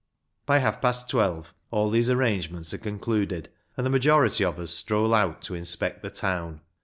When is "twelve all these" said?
1.11-2.09